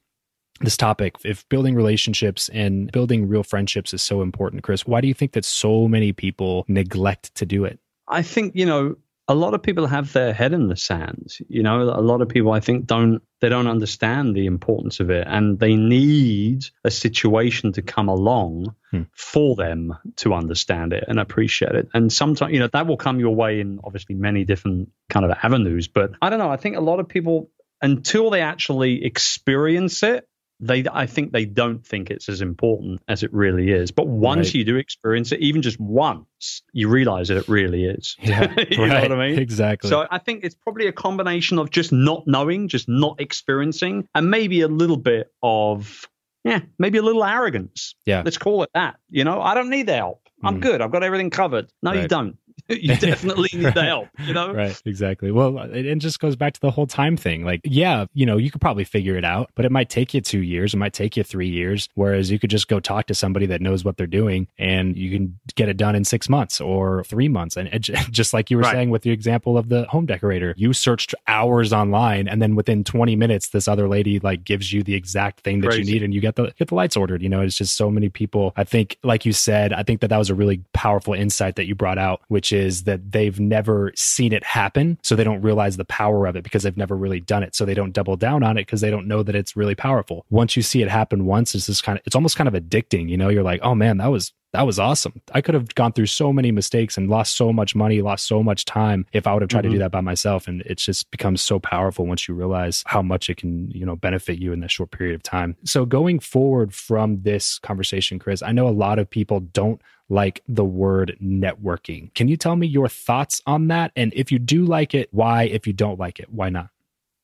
[0.61, 5.07] this topic if building relationships and building real friendships is so important chris why do
[5.07, 8.95] you think that so many people neglect to do it i think you know
[9.31, 11.37] a lot of people have their head in the sand.
[11.47, 15.09] You know, a lot of people I think don't they don't understand the importance of
[15.09, 19.03] it, and they need a situation to come along hmm.
[19.13, 21.87] for them to understand it and appreciate it.
[21.93, 25.31] And sometimes, you know, that will come your way in obviously many different kind of
[25.41, 25.87] avenues.
[25.87, 26.51] But I don't know.
[26.51, 27.49] I think a lot of people
[27.81, 30.27] until they actually experience it
[30.61, 33.91] they I think they don't think it's as important as it really is.
[33.91, 34.55] But once right.
[34.55, 38.15] you do experience it, even just once, you realize that it really is.
[38.31, 38.87] Yeah, you right.
[38.87, 39.39] know what I mean?
[39.39, 39.89] Exactly.
[39.89, 44.29] So I think it's probably a combination of just not knowing, just not experiencing, and
[44.29, 46.07] maybe a little bit of
[46.43, 47.95] yeah, maybe a little arrogance.
[48.05, 48.21] Yeah.
[48.23, 48.97] Let's call it that.
[49.09, 50.21] You know, I don't need the help.
[50.43, 50.61] I'm mm.
[50.61, 50.81] good.
[50.81, 51.71] I've got everything covered.
[51.83, 52.01] No, right.
[52.01, 52.37] you don't.
[52.69, 54.53] you definitely need the help, you know?
[54.53, 55.31] Right, exactly.
[55.31, 57.45] Well, it, it just goes back to the whole time thing.
[57.45, 60.21] Like, yeah, you know, you could probably figure it out, but it might take you
[60.21, 61.89] two years, it might take you three years.
[61.95, 65.11] Whereas you could just go talk to somebody that knows what they're doing and you
[65.11, 67.57] can get it done in six months or three months.
[67.57, 68.73] And it, just like you were right.
[68.73, 72.83] saying with the example of the home decorator, you searched hours online and then within
[72.83, 75.83] 20 minutes, this other lady like gives you the exact thing that Crazy.
[75.83, 77.21] you need and you get the, get the lights ordered.
[77.21, 78.53] You know, it's just so many people.
[78.55, 81.65] I think, like you said, I think that that was a really powerful insight that
[81.65, 84.97] you brought out, which is that they've never seen it happen.
[85.03, 87.55] So they don't realize the power of it because they've never really done it.
[87.55, 90.25] So they don't double down on it because they don't know that it's really powerful.
[90.29, 93.09] Once you see it happen once, it's just kind of, it's almost kind of addicting.
[93.09, 95.21] You know, you're like, oh man, that was, that was awesome.
[95.31, 98.43] I could have gone through so many mistakes and lost so much money, lost so
[98.43, 99.67] much time if I would have tried mm-hmm.
[99.67, 99.83] to do mm-hmm.
[99.83, 100.47] that by myself.
[100.47, 103.95] And it just becomes so powerful once you realize how much it can, you know,
[103.95, 105.55] benefit you in that short period of time.
[105.63, 109.81] So going forward from this conversation, Chris, I know a lot of people don't
[110.11, 112.13] like the word networking.
[112.13, 113.91] Can you tell me your thoughts on that?
[113.95, 115.43] And if you do like it, why?
[115.43, 116.67] If you don't like it, why not?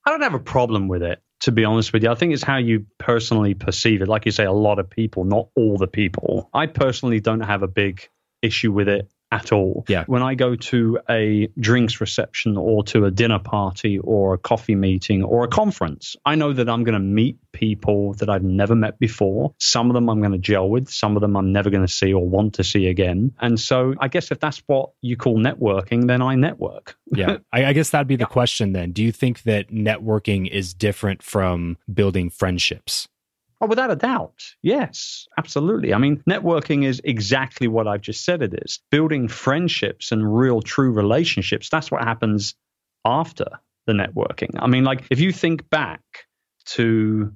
[0.06, 2.10] I don't have a problem with it, to be honest with you.
[2.10, 4.08] I think it's how you personally perceive it.
[4.08, 6.50] Like you say, a lot of people, not all the people.
[6.54, 8.08] I personally don't have a big
[8.42, 9.86] issue with it at all.
[9.88, 10.06] Yeah.
[10.08, 14.76] When I go to a drinks reception or to a dinner party or a coffee
[14.76, 18.76] meeting or a conference, I know that I'm going to meet people that I've never
[18.76, 19.54] met before.
[19.60, 21.92] Some of them I'm going to gel with, some of them I'm never going to
[21.92, 23.34] see or want to see again.
[23.40, 26.96] And so I guess if that's what you call networking, then I network.
[27.08, 27.38] yeah.
[27.52, 28.28] I, I guess that'd be the yeah.
[28.28, 28.92] question then.
[28.92, 33.08] Do you think that networking is different from building friendships?
[33.60, 34.44] Oh, without a doubt.
[34.62, 35.94] Yes, absolutely.
[35.94, 38.80] I mean, networking is exactly what I've just said it is.
[38.92, 42.54] Building friendships and real true relationships, that's what happens
[43.04, 43.48] after
[43.88, 44.52] the networking.
[44.60, 46.02] I mean, like if you think back
[46.66, 47.34] to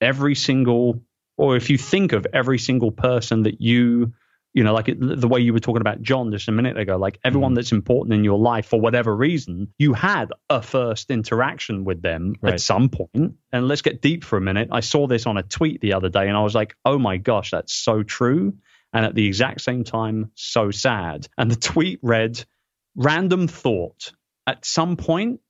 [0.00, 1.02] every single,
[1.36, 4.12] or if you think of every single person that you
[4.52, 7.20] you know, like the way you were talking about John just a minute ago, like
[7.22, 7.56] everyone mm-hmm.
[7.56, 12.34] that's important in your life for whatever reason, you had a first interaction with them
[12.40, 12.54] right.
[12.54, 13.34] at some point.
[13.52, 14.68] And let's get deep for a minute.
[14.72, 17.16] I saw this on a tweet the other day and I was like, oh my
[17.16, 18.54] gosh, that's so true.
[18.92, 21.28] And at the exact same time, so sad.
[21.38, 22.44] And the tweet read,
[22.96, 24.12] random thought.
[24.48, 25.40] At some point,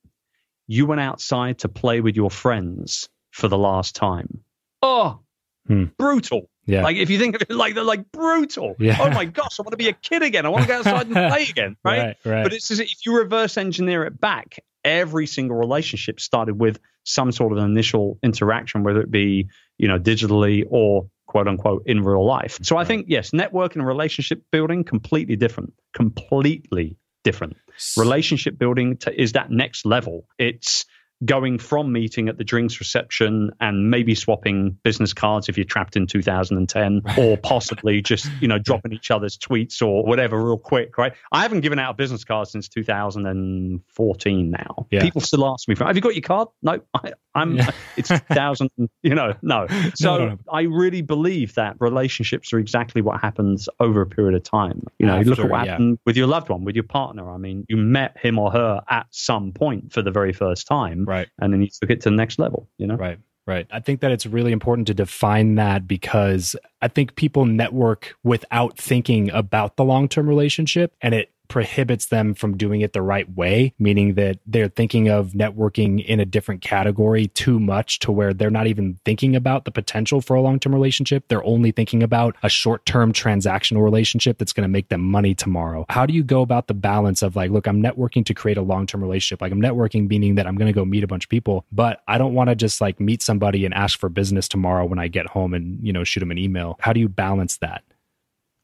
[0.67, 4.43] you went outside to play with your friends for the last time.
[4.83, 5.21] Oh,
[5.67, 5.85] hmm.
[5.97, 6.49] brutal.
[6.65, 6.83] Yeah.
[6.83, 8.75] Like if you think of it like they're like brutal.
[8.79, 8.97] Yeah.
[8.99, 10.45] Oh my gosh, I want to be a kid again.
[10.45, 11.75] I want to go outside and play again.
[11.83, 11.99] Right?
[11.99, 12.43] right, right.
[12.43, 17.31] But it's as if you reverse engineer it back, every single relationship started with some
[17.31, 22.25] sort of initial interaction, whether it be, you know, digitally or quote unquote in real
[22.25, 22.59] life.
[22.61, 25.73] So I think yes, networking and relationship building completely different.
[25.93, 27.57] Completely different.
[27.97, 30.27] Relationship building t- is that next level.
[30.37, 30.85] It's
[31.23, 35.95] going from meeting at the drinks reception and maybe swapping business cards if you're trapped
[35.95, 40.97] in 2010 or possibly just you know dropping each other's tweets or whatever real quick
[40.97, 41.13] right?
[41.31, 44.87] I haven't given out a business card since 2014 now.
[44.89, 45.01] Yeah.
[45.01, 46.47] people still ask me have you got your card?
[46.61, 46.79] No.
[46.95, 47.69] I, am yeah.
[47.97, 48.69] it's 2000
[49.03, 49.67] you know no.
[49.95, 50.37] So no, no, no.
[50.51, 54.83] i really believe that relationships are exactly what happens over a period of time.
[54.97, 55.71] You know After, look at what yeah.
[55.71, 57.29] happened with your loved one with your partner.
[57.29, 61.05] I mean you met him or her at some point for the very first time
[61.11, 61.27] Right.
[61.39, 62.95] And then you took it to the next level, you know?
[62.95, 63.19] Right.
[63.47, 63.67] Right.
[63.71, 68.77] I think that it's really important to define that because I think people network without
[68.77, 73.29] thinking about the long term relationship and it prohibits them from doing it the right
[73.35, 78.33] way, meaning that they're thinking of networking in a different category too much to where
[78.33, 81.25] they're not even thinking about the potential for a long term relationship.
[81.27, 85.35] They're only thinking about a short term transactional relationship that's going to make them money
[85.35, 85.85] tomorrow.
[85.89, 88.61] How do you go about the balance of like, look, I'm networking to create a
[88.61, 89.41] long term relationship?
[89.41, 92.01] Like, I'm networking meaning that I'm going to go meet a bunch of people, but
[92.07, 95.09] I don't want to just like meet somebody and ask for business tomorrow when I
[95.09, 96.77] get home and, you know, shoot them an email.
[96.79, 97.83] How do you balance that?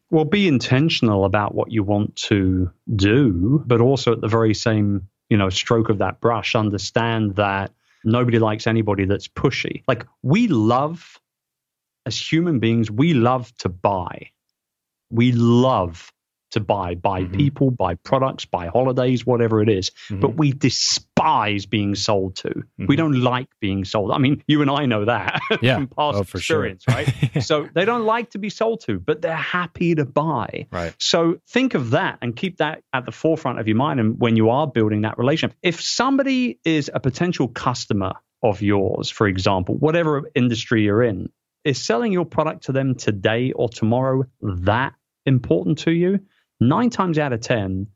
[0.10, 5.08] Well, be intentional about what you want to do, but also at the very same,
[5.30, 7.72] you know, stroke of that brush, understand that
[8.04, 9.84] nobody likes anybody that's pushy.
[9.88, 11.20] Like we love,
[12.06, 14.32] as human beings, we love to buy.
[15.10, 16.12] We love
[16.52, 17.36] to buy, buy mm-hmm.
[17.36, 19.90] people, buy products, buy holidays, whatever it is.
[19.90, 20.20] Mm-hmm.
[20.22, 21.07] But we despise
[21.70, 22.50] being sold to.
[22.50, 22.86] Mm-hmm.
[22.88, 24.12] We don't like being sold.
[24.12, 25.76] I mean, you and I know that yeah.
[25.76, 26.96] from past oh, experience, sure.
[26.96, 27.44] right?
[27.44, 30.68] so they don't like to be sold to, but they're happy to buy.
[30.72, 30.94] Right.
[31.00, 34.36] So think of that and keep that at the forefront of your mind and when
[34.36, 35.58] you are building that relationship.
[35.62, 41.30] If somebody is a potential customer of yours, for example, whatever industry you're in,
[41.64, 44.94] is selling your product to them today or tomorrow that
[45.26, 46.20] important to you?
[46.60, 47.88] nine times out of 10,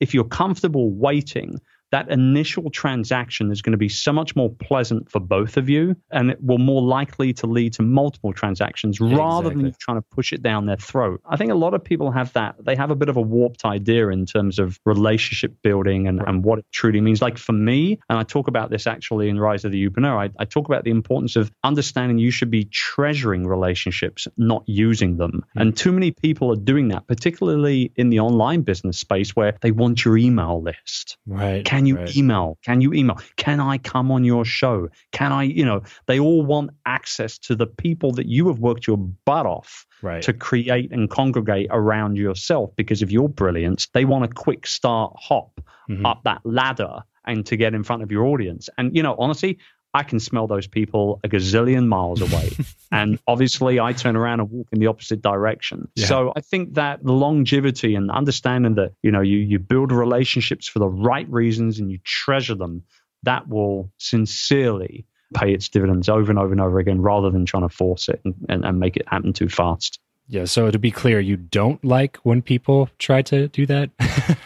[0.00, 1.60] if you're comfortable waiting,
[1.92, 5.94] that initial transaction is going to be so much more pleasant for both of you
[6.10, 9.62] and it will more likely to lead to multiple transactions yeah, rather exactly.
[9.62, 11.20] than trying to push it down their throat.
[11.28, 12.56] I think a lot of people have that.
[12.64, 16.28] They have a bit of a warped idea in terms of relationship building and, right.
[16.28, 17.20] and what it truly means.
[17.20, 20.30] Like for me, and I talk about this actually in Rise of the YouPreneur, I,
[20.38, 25.32] I talk about the importance of understanding you should be treasuring relationships, not using them.
[25.32, 25.60] Mm-hmm.
[25.60, 29.72] And too many people are doing that, particularly in the online business space where they
[29.72, 31.18] want your email list.
[31.26, 31.64] Right.
[31.64, 32.16] Can you right.
[32.16, 32.58] email?
[32.64, 33.18] Can you email?
[33.36, 34.88] Can I come on your show?
[35.12, 38.86] Can I, you know, they all want access to the people that you have worked
[38.86, 40.22] your butt off right.
[40.22, 43.88] to create and congregate around yourself because of your brilliance.
[43.94, 46.04] They want a quick start hop mm-hmm.
[46.04, 48.68] up that ladder and to get in front of your audience.
[48.78, 49.58] And, you know, honestly,
[49.94, 52.50] I can smell those people a gazillion miles away.
[52.92, 55.88] and obviously, I turn around and walk in the opposite direction.
[55.94, 56.06] Yeah.
[56.06, 60.78] So I think that longevity and understanding that, you know, you, you build relationships for
[60.78, 62.82] the right reasons and you treasure them,
[63.24, 67.68] that will sincerely pay its dividends over and over and over again rather than trying
[67.68, 69.98] to force it and, and, and make it happen too fast.
[70.28, 70.44] Yeah.
[70.46, 73.90] So to be clear, you don't like when people try to do that?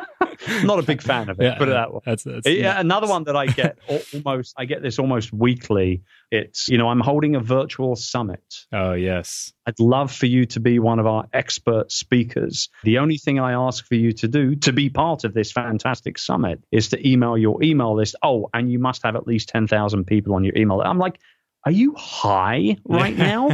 [0.65, 1.45] not a big fan of it.
[1.45, 2.01] Yeah, put it that way.
[2.05, 3.79] That's, that's yeah, another one that I get
[4.15, 4.55] almost.
[4.57, 6.03] I get this almost weekly.
[6.31, 8.67] It's you know I'm holding a virtual summit.
[8.73, 9.53] Oh yes.
[9.67, 12.71] I'd love for you to be one of our expert speakers.
[12.85, 16.19] The only thing I ask for you to do to be part of this fantastic
[16.19, 18.17] summit is to email your email list.
[18.23, 20.81] Oh, and you must have at least ten thousand people on your email.
[20.81, 21.19] I'm like
[21.65, 23.51] are you high right now?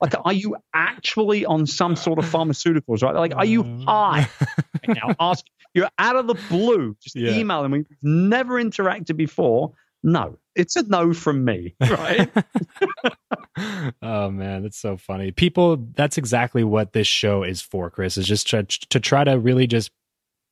[0.00, 3.14] like, are you actually on some sort of pharmaceuticals, right?
[3.14, 3.80] Like, are you um.
[3.86, 4.28] high
[4.86, 5.14] right now?
[5.18, 7.32] Ask, you're out of the blue, just yeah.
[7.32, 7.78] emailing me.
[7.78, 9.72] We've never interacted before.
[10.02, 12.30] No, it's a no from me, right?
[14.02, 15.32] oh man, that's so funny.
[15.32, 18.16] People, that's exactly what this show is for, Chris.
[18.16, 19.90] Is just to, to try to really just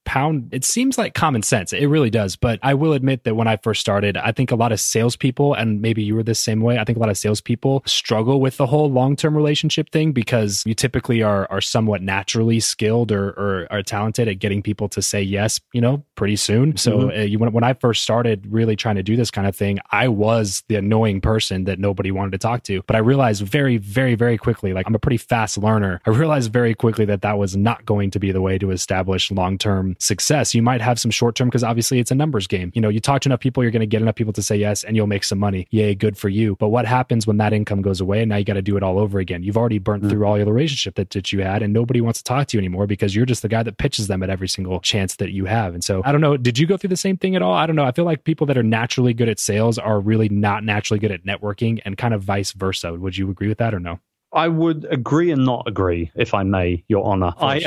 [0.04, 1.72] pound, it seems like common sense.
[1.72, 2.36] It really does.
[2.36, 5.54] But I will admit that when I first started, I think a lot of salespeople,
[5.54, 8.56] and maybe you were the same way, I think a lot of salespeople struggle with
[8.56, 13.30] the whole long term relationship thing because you typically are, are somewhat naturally skilled or,
[13.30, 16.76] or are talented at getting people to say yes, you know, pretty soon.
[16.76, 17.20] So mm-hmm.
[17.20, 19.78] uh, you, when, when I first started really trying to do this kind of thing,
[19.90, 22.82] I was the annoying person that nobody wanted to talk to.
[22.86, 26.00] But I realized very, very, very quickly, like I'm a pretty fast learner.
[26.06, 29.30] I realized very quickly that that was not going to be the way to establish
[29.30, 29.58] long
[29.92, 30.54] term success.
[30.54, 32.72] You might have some short term because obviously it's a numbers game.
[32.74, 34.56] You know, you talk to enough people, you're going to get enough people to say
[34.56, 35.66] yes and you'll make some money.
[35.70, 36.56] Yay, good for you.
[36.56, 38.82] But what happens when that income goes away and now you got to do it
[38.82, 39.42] all over again?
[39.42, 40.10] You've already burnt mm-hmm.
[40.10, 42.60] through all your relationship that, that you had and nobody wants to talk to you
[42.60, 45.44] anymore because you're just the guy that pitches them at every single chance that you
[45.46, 45.74] have.
[45.74, 47.54] And so I don't know, did you go through the same thing at all?
[47.54, 47.84] I don't know.
[47.84, 51.12] I feel like people that are naturally good at sales are really not naturally good
[51.12, 52.94] at networking and kind of vice versa.
[52.94, 53.98] Would you agree with that or no?
[54.32, 57.34] I would agree and not agree, if I may, Your Honor.
[57.38, 57.66] I,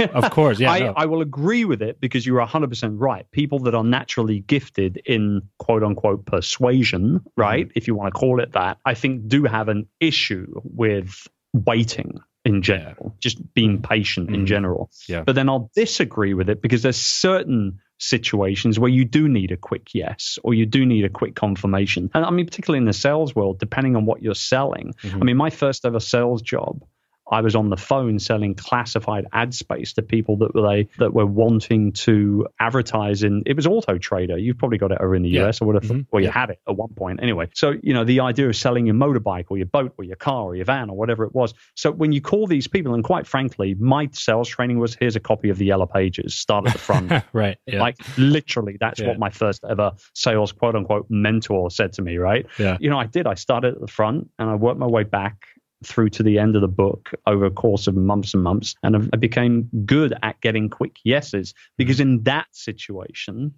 [0.00, 0.70] of course, yeah.
[0.72, 0.92] I, no.
[0.96, 3.30] I will agree with it because you're 100% right.
[3.30, 7.72] People that are naturally gifted in quote unquote persuasion, right, mm-hmm.
[7.78, 12.20] if you want to call it that, I think do have an issue with waiting
[12.44, 14.36] in general, just being patient mm-hmm.
[14.36, 14.90] in general.
[15.08, 15.24] Yeah.
[15.24, 19.56] But then I'll disagree with it because there's certain situations where you do need a
[19.56, 22.10] quick yes or you do need a quick confirmation.
[22.14, 24.94] And I mean, particularly in the sales world, depending on what you're selling.
[25.02, 25.22] Mm-hmm.
[25.22, 26.84] I mean, my first ever sales job,
[27.30, 31.12] I was on the phone selling classified ad space to people that were they that
[31.12, 33.42] were wanting to advertise in.
[33.46, 34.38] It was Auto Trader.
[34.38, 35.48] You've probably got it over in the yeah.
[35.48, 35.60] US.
[35.60, 36.02] I would have mm-hmm.
[36.12, 36.32] Well, you yeah.
[36.32, 37.48] had it at one point anyway.
[37.54, 40.44] So you know the idea of selling your motorbike or your boat or your car
[40.44, 41.52] or your van or whatever it was.
[41.74, 45.20] So when you call these people, and quite frankly, my sales training was here's a
[45.20, 46.34] copy of the Yellow Pages.
[46.34, 47.12] Start at the front.
[47.32, 47.58] right.
[47.66, 47.80] Yeah.
[47.80, 52.18] Like literally, that's what my first ever sales quote unquote mentor said to me.
[52.18, 52.46] Right.
[52.58, 52.76] Yeah.
[52.80, 53.26] You know, I did.
[53.26, 55.46] I started at the front and I worked my way back
[55.86, 58.74] through to the end of the book over a course of months and months.
[58.82, 63.54] And I became good at getting quick yeses because in that situation,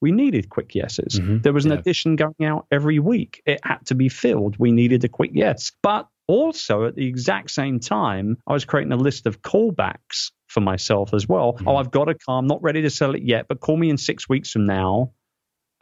[0.00, 1.18] we needed quick yeses.
[1.18, 1.38] Mm-hmm.
[1.38, 1.78] There was an yeah.
[1.78, 3.40] edition going out every week.
[3.46, 4.56] It had to be filled.
[4.58, 5.70] We needed a quick yes.
[5.82, 10.60] But also at the exact same time, I was creating a list of callbacks for
[10.60, 11.54] myself as well.
[11.54, 11.68] Mm-hmm.
[11.68, 12.38] Oh, I've got a car.
[12.38, 15.12] I'm not ready to sell it yet, but call me in six weeks from now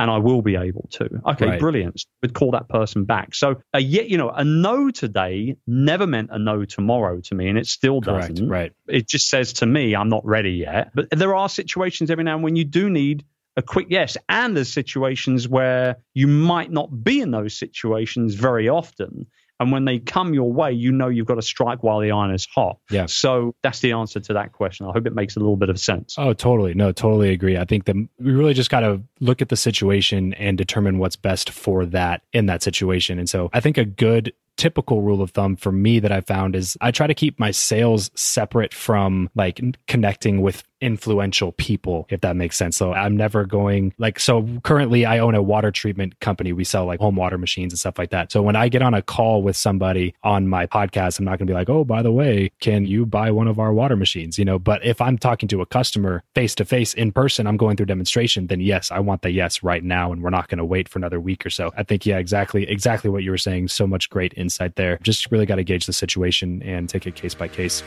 [0.01, 1.11] and I will be able to.
[1.27, 1.61] Okay, right.
[1.61, 2.03] brilliant.
[2.23, 3.35] Would call that person back.
[3.35, 7.49] So a yet, you know, a no today never meant a no tomorrow to me,
[7.49, 8.49] and it still doesn't.
[8.49, 8.51] Correct.
[8.51, 8.73] Right.
[8.89, 10.93] It just says to me, I'm not ready yet.
[10.95, 13.27] But there are situations every now and when you do need
[13.59, 18.71] a quick yes, and there's situations where you might not be in those situations very
[18.71, 19.27] often,
[19.61, 22.33] and when they come your way, you know you've got to strike while the iron
[22.33, 22.79] is hot.
[22.91, 23.07] Yeah.
[23.07, 24.87] So that's the answer to that question.
[24.87, 26.17] I hope it makes a little bit of sense.
[26.19, 26.73] Oh, totally.
[26.73, 27.59] No, totally agree.
[27.59, 31.17] I think that we really just got to look at the situation and determine what's
[31.17, 33.19] best for that in that situation.
[33.19, 36.57] And so I think a good typical rule of thumb for me that I found
[36.57, 42.20] is I try to keep my sales separate from like connecting with influential people, if
[42.22, 42.76] that makes sense.
[42.76, 46.53] So I'm never going like, so currently I own a water treatment company.
[46.53, 48.33] We sell like home water machines and stuff like that.
[48.33, 51.47] So when I get on a call with somebody on my podcast, I'm not going
[51.47, 54.39] to be like, oh, by the way, can you buy one of our water machines?
[54.39, 57.57] You know, but if I'm talking to a customer face to face in person, I'm
[57.57, 60.12] going through demonstration, then yes, I want the yes right now.
[60.12, 61.72] And we're not going to wait for another week or so.
[61.76, 63.68] I think, yeah, exactly, exactly what you were saying.
[63.68, 64.99] So much great insight there.
[65.03, 67.83] Just really got to gauge the situation and take it case by case.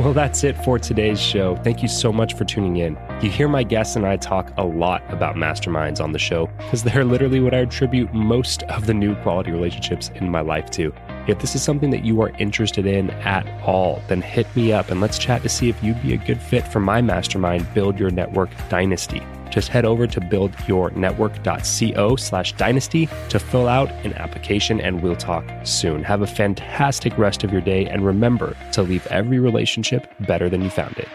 [0.00, 1.56] Well, that's it for today's show.
[1.56, 2.98] Thank you so much for tuning in.
[3.20, 6.82] You hear my guests and I talk a lot about masterminds on the show because
[6.82, 10.94] they're literally what I attribute most of the new quality relationships in my life to.
[11.30, 14.90] If this is something that you are interested in at all, then hit me up
[14.90, 17.98] and let's chat to see if you'd be a good fit for my mastermind, Build
[17.98, 24.80] Your Network Dynasty just head over to buildyournetwork.co slash dynasty to fill out an application
[24.80, 26.02] and we'll talk soon.
[26.02, 30.62] Have a fantastic rest of your day and remember to leave every relationship better than
[30.62, 31.08] you found it.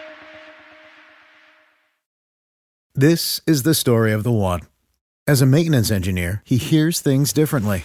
[2.94, 4.60] This is the story of the one.
[5.26, 7.84] As a maintenance engineer, he hears things differently.